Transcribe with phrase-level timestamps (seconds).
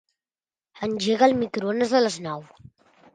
[0.87, 2.43] Engega el microones a les nou.